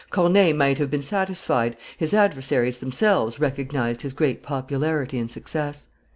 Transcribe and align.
Corneille 0.09 0.55
might 0.55 0.79
have 0.79 0.89
been 0.89 1.03
satisfied; 1.03 1.77
his 1.95 2.11
adversaries 2.11 2.79
themselves 2.79 3.39
recognized 3.39 4.01
his 4.01 4.13
great 4.15 4.41
popularity 4.41 5.19
and 5.19 5.29
success. 5.29 5.89